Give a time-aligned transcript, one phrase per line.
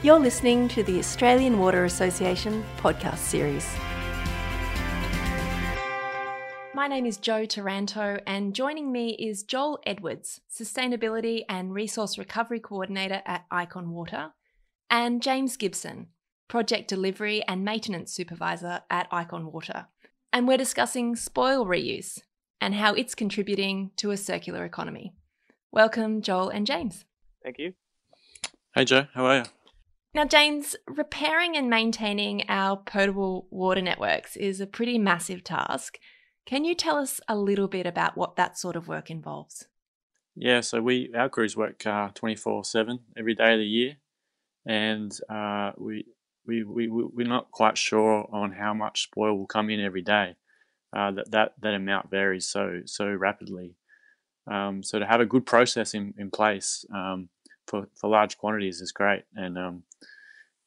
[0.00, 3.68] You're listening to the Australian Water Association podcast series.
[6.72, 12.60] My name is Jo Taranto, and joining me is Joel Edwards, Sustainability and Resource Recovery
[12.60, 14.34] Coordinator at Icon Water,
[14.88, 16.06] and James Gibson,
[16.46, 19.88] Project Delivery and Maintenance Supervisor at Icon Water.
[20.32, 22.20] And we're discussing spoil reuse
[22.60, 25.12] and how it's contributing to a circular economy.
[25.72, 27.04] Welcome, Joel and James.
[27.42, 27.72] Thank you.
[28.76, 29.44] Hey, Jo, how are you?
[30.14, 35.98] Now, James, repairing and maintaining our potable water networks is a pretty massive task.
[36.46, 39.68] Can you tell us a little bit about what that sort of work involves?
[40.34, 43.96] Yeah, so we our crews work uh, twenty four seven every day of the year,
[44.64, 46.06] and uh, we,
[46.46, 50.36] we we we're not quite sure on how much spoil will come in every day.
[50.96, 53.74] Uh, that that that amount varies so so rapidly.
[54.50, 57.28] Um, so to have a good process in in place um,
[57.66, 59.82] for for large quantities is great, and um,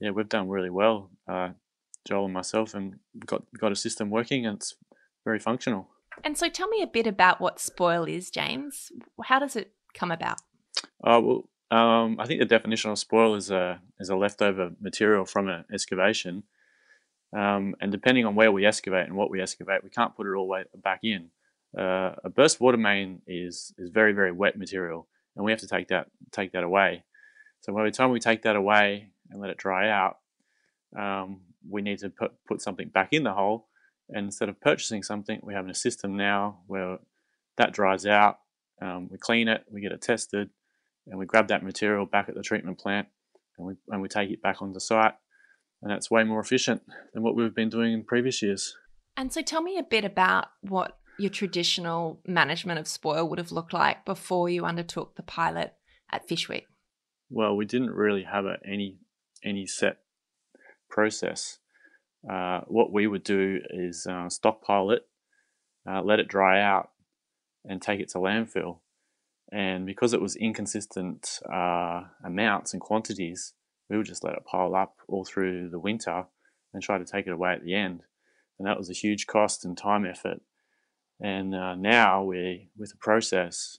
[0.00, 1.50] yeah, we've done really well, uh,
[2.08, 4.74] Joel and myself, and got got a system working, and it's
[5.24, 5.88] very functional.
[6.24, 8.90] And so, tell me a bit about what spoil is, James.
[9.24, 10.40] How does it come about?
[11.04, 15.26] Uh, well, um, I think the definition of spoil is a is a leftover material
[15.26, 16.44] from an excavation,
[17.36, 20.34] um, and depending on where we excavate and what we excavate, we can't put it
[20.34, 21.30] all way back in.
[21.78, 25.06] Uh, a burst water main is is very very wet material,
[25.36, 27.04] and we have to take that take that away.
[27.60, 30.18] So by the time we take that away, and let it dry out,
[30.98, 33.68] um, we need to put, put something back in the hole.
[34.08, 36.98] And instead of purchasing something, we have a system now where
[37.56, 38.38] that dries out,
[38.82, 40.50] um, we clean it, we get it tested,
[41.06, 43.08] and we grab that material back at the treatment plant
[43.56, 45.14] and we, and we take it back on the site.
[45.82, 46.82] And that's way more efficient
[47.14, 48.74] than what we've been doing in previous years.
[49.16, 53.52] And so tell me a bit about what your traditional management of spoil would have
[53.52, 55.74] looked like before you undertook the pilot
[56.10, 56.64] at Fyshwick.
[57.28, 58.98] Well, we didn't really have a, any
[59.44, 59.98] any set
[60.88, 61.58] process.
[62.28, 65.06] Uh, what we would do is uh, stockpile it,
[65.88, 66.90] uh, let it dry out,
[67.64, 68.78] and take it to landfill.
[69.52, 73.54] And because it was inconsistent uh, amounts and quantities,
[73.88, 76.26] we would just let it pile up all through the winter
[76.72, 78.02] and try to take it away at the end.
[78.58, 80.40] And that was a huge cost and time effort.
[81.20, 83.78] And uh, now we, with the process,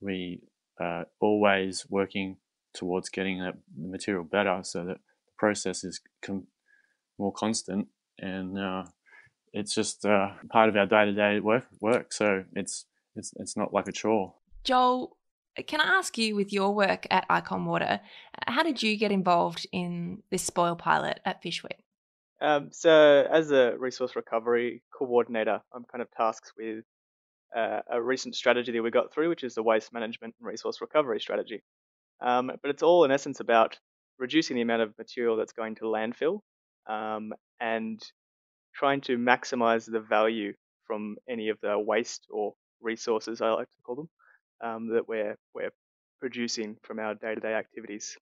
[0.00, 0.42] we
[0.80, 2.38] are uh, always working
[2.74, 6.46] towards getting the material better so that the process is com-
[7.18, 8.84] more constant and uh,
[9.52, 12.12] it's just uh, part of our day-to-day work work.
[12.12, 12.86] So it's
[13.16, 14.34] it's it's not like a chore.
[14.64, 15.16] Joel
[15.66, 18.00] can i ask you with your work at icon water
[18.46, 21.78] how did you get involved in this spoil pilot at fyshwick
[22.40, 26.84] um, so as a resource recovery coordinator i'm kind of tasked with
[27.56, 30.80] uh, a recent strategy that we got through which is the waste management and resource
[30.80, 31.62] recovery strategy
[32.20, 33.78] um, but it's all in essence about
[34.18, 36.40] reducing the amount of material that's going to landfill
[36.86, 38.00] um, and
[38.74, 40.52] trying to maximize the value
[40.86, 44.08] from any of the waste or resources, I like to call them,
[44.62, 45.72] um, that we're, we're
[46.20, 48.16] producing from our day to day activities.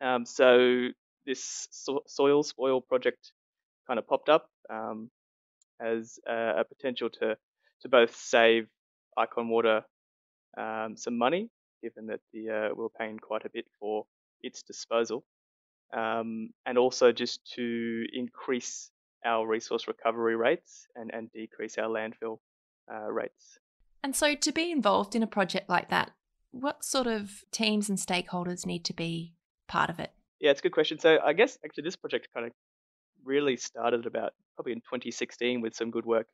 [0.00, 0.88] Um, so
[1.26, 3.32] this so- soil spoil project
[3.86, 5.10] kind of popped up um,
[5.80, 7.36] as a, a, potential to,
[7.82, 8.66] to both save
[9.16, 9.82] Icon Water
[10.56, 11.50] um, some money
[11.84, 14.06] given that the uh, we are paying quite a bit for
[14.42, 15.24] its disposal,
[15.92, 18.90] um, and also just to increase
[19.24, 22.38] our resource recovery rates and, and decrease our landfill
[22.92, 23.58] uh, rates.
[24.02, 26.12] And so, to be involved in a project like that,
[26.50, 29.34] what sort of teams and stakeholders need to be
[29.68, 30.12] part of it?
[30.40, 30.98] Yeah, it's a good question.
[30.98, 32.52] So, I guess actually this project kind of
[33.24, 36.28] really started about probably in 2016 with some good work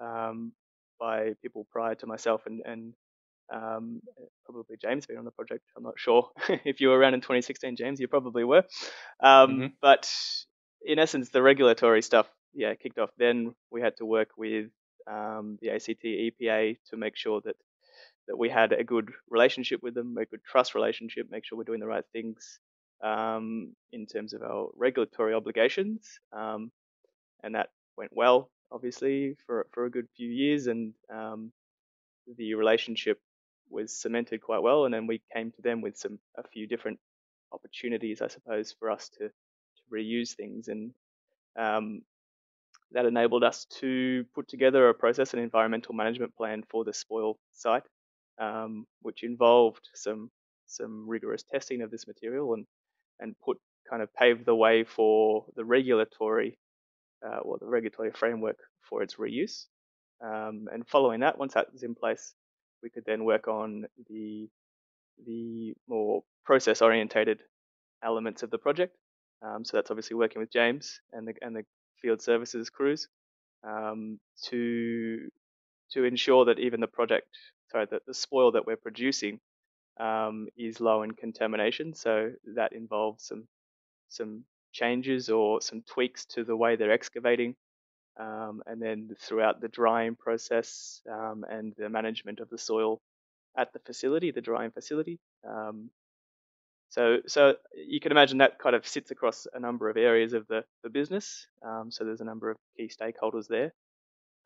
[0.00, 0.52] um,
[0.98, 2.94] by people prior to myself and, and
[3.52, 4.00] um,
[4.44, 5.64] probably James being on the project.
[5.76, 6.30] I'm not sure
[6.64, 8.00] if you were around in 2016, James.
[8.00, 8.64] You probably were.
[9.20, 9.66] Um, mm-hmm.
[9.80, 10.10] But
[10.84, 13.10] in essence, the regulatory stuff, yeah, kicked off.
[13.18, 14.70] Then we had to work with
[15.10, 17.56] um, the ACT EPA to make sure that
[18.26, 21.64] that we had a good relationship with them, a good trust relationship, make sure we're
[21.64, 22.58] doing the right things
[23.02, 26.70] um, in terms of our regulatory obligations, um,
[27.42, 27.68] and that
[27.98, 31.52] went well, obviously, for for a good few years, and um,
[32.38, 33.20] the relationship
[33.74, 36.98] was cemented quite well, and then we came to them with some a few different
[37.52, 40.92] opportunities, I suppose, for us to, to reuse things, and
[41.58, 42.02] um,
[42.92, 47.38] that enabled us to put together a process and environmental management plan for the spoil
[47.52, 47.84] site,
[48.40, 50.30] um, which involved some
[50.66, 52.66] some rigorous testing of this material and
[53.20, 56.58] and put kind of paved the way for the regulatory
[57.26, 59.66] uh, or the regulatory framework for its reuse.
[60.24, 62.34] Um, and following that, once that was in place,
[62.84, 64.48] we could then work on the
[65.26, 67.40] the more process orientated
[68.02, 68.94] elements of the project.
[69.42, 71.64] Um, so that's obviously working with James and the and the
[72.00, 73.08] field services crews
[73.66, 75.28] um, to
[75.92, 77.28] to ensure that even the project,
[77.70, 79.40] sorry, that the spoil that we're producing
[79.98, 81.94] um, is low in contamination.
[81.94, 83.48] So that involves some
[84.08, 87.54] some changes or some tweaks to the way they're excavating,
[88.18, 93.00] um, and then throughout the drying process um, and the management of the soil
[93.56, 95.18] at the facility, the drying facility.
[95.48, 95.90] Um,
[96.90, 100.46] so, so you can imagine that kind of sits across a number of areas of
[100.46, 101.46] the, the business.
[101.64, 103.72] Um, so there's a number of key stakeholders there.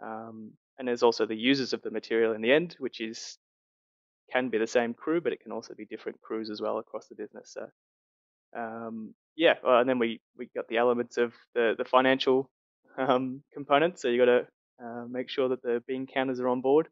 [0.02, 3.38] Um, and there's also the users of the material in the end, which is
[4.32, 7.06] can be the same crew, but it can also be different crews as well across
[7.08, 7.54] the business.
[7.54, 7.66] So,
[8.56, 12.50] um, yeah, and then we we got the elements of the the financial
[12.98, 13.98] um, component.
[13.98, 14.46] So you got to
[14.84, 16.88] uh, make sure that the bean counters are on board,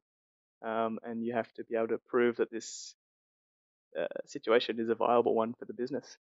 [0.65, 2.95] um, and you have to be able to prove that this
[3.99, 6.17] uh, situation is a viable one for the business.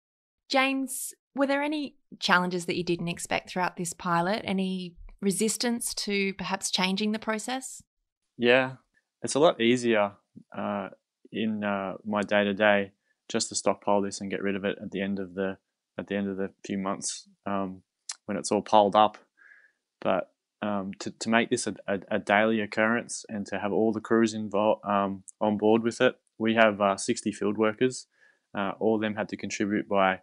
[0.48, 4.42] James, were there any challenges that you didn't expect throughout this pilot?
[4.44, 7.82] Any resistance to perhaps changing the process?
[8.36, 8.72] Yeah,
[9.22, 10.12] it's a lot easier
[10.56, 10.88] uh,
[11.30, 12.92] in uh, my day to day
[13.28, 15.56] just to stockpile this and get rid of it at the end of the
[15.98, 17.82] at the end of the few months um,
[18.26, 19.18] when it's all piled up.
[20.00, 20.30] But
[20.62, 24.00] um, to, to make this a, a, a, daily occurrence and to have all the
[24.00, 28.06] crews involved um, on board with it, we have uh, 60 field workers.
[28.56, 30.20] Uh, all of them had to contribute by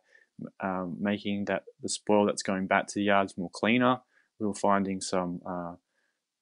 [0.60, 4.02] um, making that the spoil that's going back to the yards more cleaner.
[4.40, 5.76] We were finding some uh,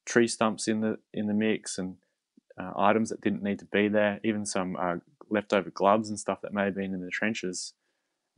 [0.05, 1.95] tree stumps in the in the mix and
[2.59, 4.95] uh, items that didn't need to be there, even some uh,
[5.29, 7.73] leftover gloves and stuff that may have been in the trenches.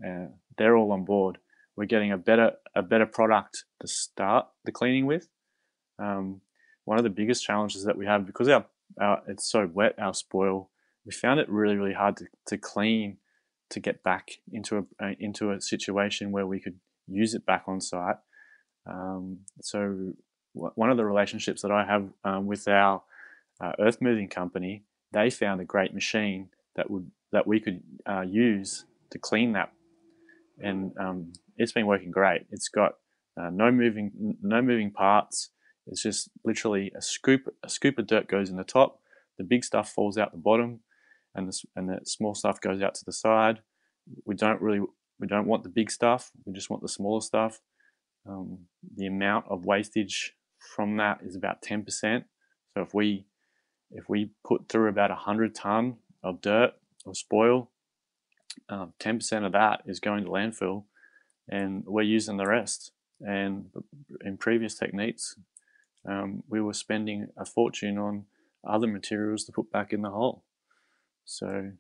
[0.06, 0.28] Uh,
[0.58, 1.38] they're all on board.
[1.78, 5.30] We're getting a better a better product to start the cleaning with.
[6.00, 6.42] Um,
[6.86, 8.66] one of the biggest challenges that we have because our,
[9.00, 10.72] our it's so wet our spoil,
[11.06, 13.18] we found it really really hard to, to clean
[13.70, 17.64] to get back into a uh, into a situation where we could use it back
[17.68, 18.18] on site.
[18.88, 20.14] Um, so
[20.54, 23.04] one of the relationships that I have um, with our
[23.62, 28.22] uh, earth moving company, they found a great machine that would that we could uh,
[28.22, 29.72] use to clean that,
[30.60, 32.44] and um, it's been working great.
[32.52, 32.94] It's got
[33.40, 35.50] uh, no moving no moving parts.
[35.88, 39.00] It's just literally a scoop a scoop of dirt goes in the top,
[39.38, 40.82] the big stuff falls out the bottom,
[41.36, 43.60] and the and the small stuff goes out to the side.
[44.26, 44.86] We don't really
[45.20, 46.32] we don't want the big stuff.
[46.46, 47.60] We just want the smaller stuff.
[48.28, 48.60] Um,
[48.96, 50.34] the amount of wastage
[50.76, 51.86] from that is about 10%.
[52.74, 53.26] So if we
[53.92, 56.74] if we put through about 100 ton of dirt
[57.06, 57.72] or spoil,
[58.68, 60.84] um, 10% of that is going to landfill
[61.50, 62.92] and we're using the rest.
[63.22, 63.70] And
[64.24, 65.36] in previous techniques,
[66.08, 68.26] um, we were spending a fortune on
[68.68, 70.44] other materials to put back in the hole.
[71.26, 71.72] So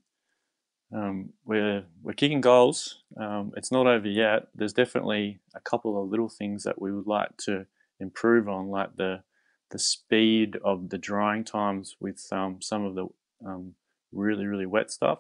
[0.94, 3.04] um, we're we're kicking goals.
[3.19, 4.48] Um, it's not over yet.
[4.56, 7.66] There's definitely a couple of little things that we would like to
[8.00, 9.24] improve on, like the
[9.69, 13.08] the speed of the drying times with um, some of the
[13.46, 13.74] um,
[14.12, 15.19] really, really wet stuff.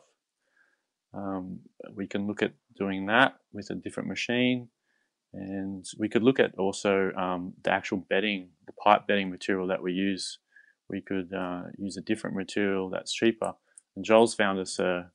[1.17, 1.59] Um,
[1.95, 4.69] we can look at doing that with a different machine.
[5.33, 9.81] And we could look at also um, the actual bedding, the pipe bedding material that
[9.81, 10.39] we use.
[10.89, 13.53] We could uh, use a different material that's cheaper.
[13.95, 15.11] And Joel's found us a,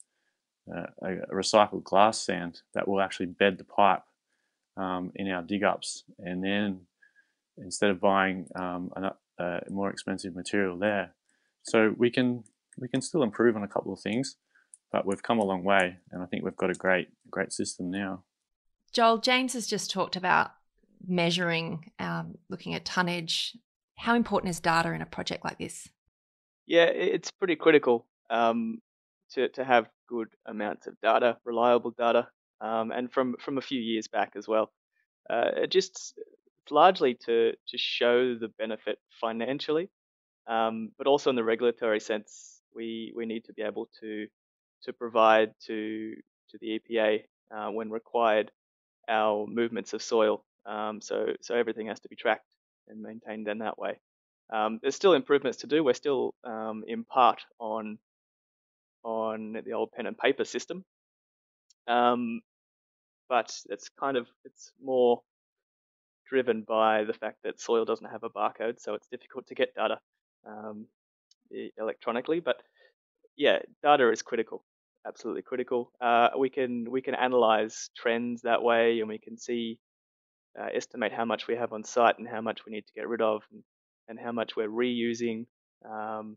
[0.71, 4.03] a, a recycled glass sand that will actually bed the pipe
[4.77, 6.05] um, in our dig ups.
[6.19, 6.81] And then
[7.59, 8.91] instead of buying um,
[9.39, 11.15] a more expensive material there.
[11.63, 12.45] So we can
[12.79, 14.37] we can still improve on a couple of things,
[14.93, 17.91] but we've come a long way, and I think we've got a great great system
[17.91, 18.25] now.
[18.93, 20.51] Joel James has just talked about
[21.07, 23.57] measuring, um, looking at tonnage.
[23.97, 25.89] How important is data in a project like this?
[26.67, 28.81] Yeah, it's pretty critical um,
[29.33, 32.29] to to have good amounts of data, reliable data,
[32.61, 34.71] um, and from from a few years back as well.
[35.31, 36.15] Uh, it just
[36.71, 39.89] largely to to show the benefit financially,
[40.47, 44.27] um, but also in the regulatory sense, we we need to be able to
[44.85, 46.15] to provide to
[46.51, 47.23] to the EPA
[47.55, 48.51] uh, when required
[49.09, 50.45] our movements of soil.
[50.67, 52.47] Um, so so everything has to be tracked
[52.89, 53.99] and maintained in that way.
[54.53, 55.83] Um, there's still improvements to do.
[55.83, 57.99] We're still um, in part on
[59.05, 60.85] on the old pen and paper system,
[61.89, 62.41] um,
[63.29, 65.23] but it's kind of it's more
[66.29, 69.75] driven by the fact that soil doesn't have a barcode, so it's difficult to get
[69.75, 69.99] data
[70.47, 70.87] um,
[71.77, 72.41] electronically.
[72.41, 72.63] But
[73.37, 74.65] yeah, data is critical,
[75.07, 75.93] absolutely critical.
[76.01, 79.79] Uh, we can we can analyze trends that way, and we can see
[80.59, 83.09] uh, estimate how much we have on site and how much we need to get
[83.09, 83.63] rid of, and,
[84.09, 85.47] and how much we're reusing.
[85.89, 86.37] Um,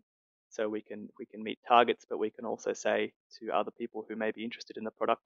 [0.50, 4.06] so we can we can meet targets, but we can also say to other people
[4.08, 5.22] who may be interested in the product,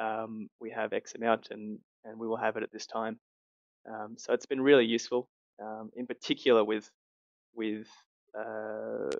[0.00, 3.18] um, we have X amount and, and we will have it at this time.
[3.88, 5.28] Um, so it's been really useful,
[5.62, 6.88] um, in particular with
[7.54, 7.88] with
[8.38, 9.10] uh,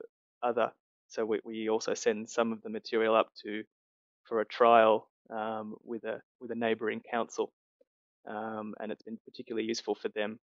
[0.42, 0.72] other.
[1.14, 3.62] So we, we also send some of the material up to
[4.24, 7.52] for a trial um, with a with a neighbouring council,
[8.28, 10.40] um, and it's been particularly useful for them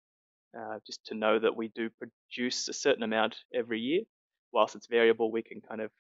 [0.57, 4.03] uh, just to know that we do produce a certain amount every year.
[4.53, 5.91] Whilst it's variable, we can kind of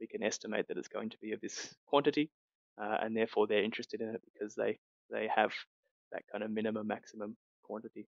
[0.00, 2.30] we can estimate that it's going to be of this quantity,
[2.80, 4.78] uh, and therefore they're interested in it because they
[5.10, 5.50] they have
[6.12, 8.06] that kind of minimum maximum quantity.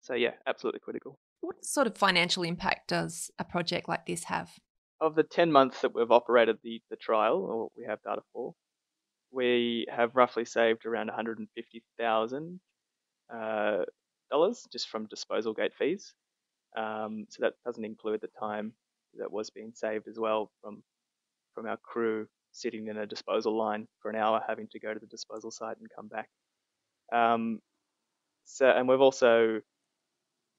[0.00, 1.18] So yeah, absolutely critical.
[1.42, 4.58] What sort of financial impact does a project like this have?
[5.00, 8.54] Of the 10 months that we've operated the, the trial, or we have data for,
[9.30, 12.58] we have roughly saved around $150,000
[13.32, 13.84] uh,
[14.72, 16.14] just from disposal gate fees.
[16.76, 18.72] Um, so that doesn't include the time
[19.18, 20.82] that was being saved as well from
[21.54, 25.00] from our crew sitting in a disposal line for an hour, having to go to
[25.00, 26.28] the disposal site and come back.
[27.12, 27.60] Um,
[28.44, 29.60] so, and we've also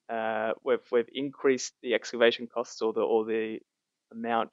[0.08, 3.60] uh, we've we've increased the excavation costs or the or the
[4.12, 4.50] amount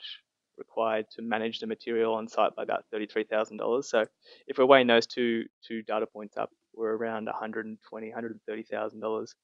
[0.57, 3.89] required to manage the material on site by about thirty-three thousand dollars.
[3.89, 4.05] So,
[4.47, 8.07] if we're weighing those two two data points up, we're around one hundred and twenty,
[8.07, 9.35] one hundred and thirty thousand dollars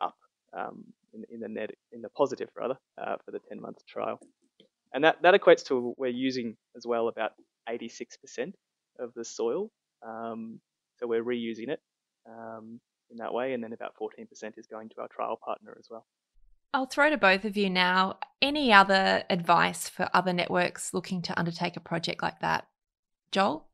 [0.00, 0.16] up
[0.56, 4.20] um, in, in the net in the positive rather uh, for the ten month trial,
[4.94, 7.32] and that that equates to we're using as well about
[7.68, 8.54] eighty-six percent
[8.98, 9.70] of the soil.
[10.06, 10.60] Um,
[10.98, 11.80] so we're reusing it
[12.28, 12.80] um,
[13.10, 14.26] in that way, and then about 14%
[14.58, 16.06] is going to our trial partner as well.
[16.72, 18.18] I'll throw to both of you now.
[18.40, 22.66] Any other advice for other networks looking to undertake a project like that?
[23.32, 23.66] Joel?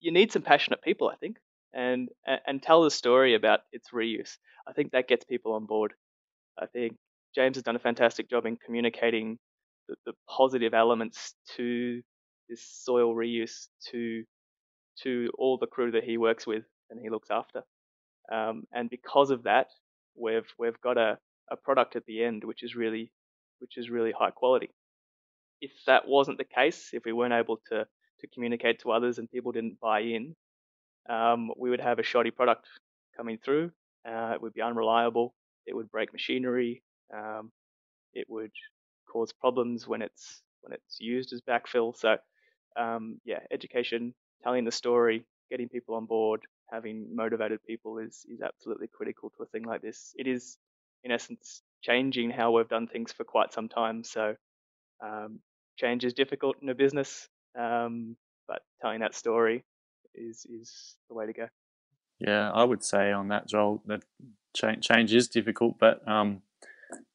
[0.00, 1.36] You need some passionate people, I think,
[1.72, 2.08] and
[2.46, 4.38] and tell the story about its reuse.
[4.66, 5.92] I think that gets people on board.
[6.58, 6.96] I think
[7.34, 9.38] James has done a fantastic job in communicating
[9.88, 12.02] the, the positive elements to
[12.48, 14.24] this soil reuse to
[15.02, 17.62] to all the crew that he works with and he looks after.
[18.30, 19.68] Um, and because of that,
[20.14, 21.18] we've we've got a,
[21.52, 23.12] a product at the end which is really
[23.60, 24.70] which is really high quality.
[25.60, 27.86] If that wasn't the case, if we weren't able to
[28.20, 30.34] to communicate to others and people didn't buy in,
[31.08, 32.66] um, we would have a shoddy product
[33.16, 33.70] coming through.
[34.08, 35.34] Uh, it would be unreliable.
[35.66, 36.82] It would break machinery.
[37.14, 37.52] Um,
[38.14, 38.52] it would
[39.12, 41.96] cause problems when it's when it's used as backfill.
[41.96, 42.16] So
[42.76, 48.40] um, yeah, education, telling the story, getting people on board, having motivated people is is
[48.40, 50.14] absolutely critical to a thing like this.
[50.16, 50.56] It is,
[51.04, 54.04] in essence, changing how we've done things for quite some time.
[54.04, 54.36] So,
[55.04, 55.40] um,
[55.78, 57.28] change is difficult in a business,
[57.58, 58.16] um,
[58.46, 59.64] but telling that story
[60.14, 61.48] is is the way to go.
[62.18, 64.02] Yeah, I would say on that, Joel, that
[64.54, 66.42] change change is difficult, but um,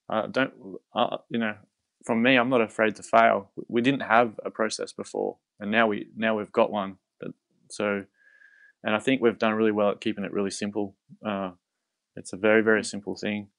[0.10, 0.53] I don't,
[0.94, 1.56] uh, you know,
[2.06, 3.51] from me, I'm not afraid to fail.
[3.67, 6.98] We didn't have a process before, and now we now we've got one.
[7.20, 7.32] But
[7.70, 8.03] so
[8.84, 10.96] and I think we've done really well at keeping it really simple.
[11.25, 11.51] Uh,
[12.15, 13.50] it's a very very simple thing,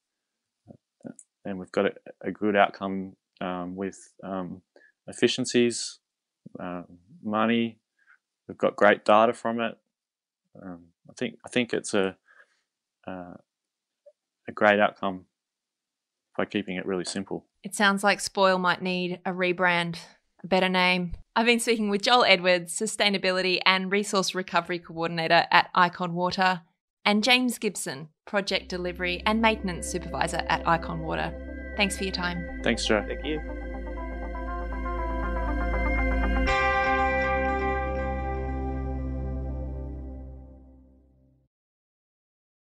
[1.48, 4.62] and we've got a, a good outcome um, with um,
[5.06, 5.98] efficiencies,
[6.60, 6.82] uh,
[7.22, 7.78] money.
[8.46, 9.76] We've got great data from it.
[10.60, 12.16] Um, I think I think it's a
[13.06, 13.34] uh,
[14.46, 15.26] a great outcome
[16.36, 17.44] by keeping it really simple.
[17.62, 19.96] It sounds like Spoil might need a rebrand,
[20.42, 25.70] a better name, I've been speaking with Joel Edwards, Sustainability and Resource Recovery Coordinator at
[25.72, 26.62] Icon Water,
[27.04, 31.32] and James Gibson, Project Delivery and Maintenance Supervisor at Icon Water.
[31.76, 32.60] Thanks for your time.
[32.62, 33.02] Thanks, Jo.
[33.08, 33.40] Thank you.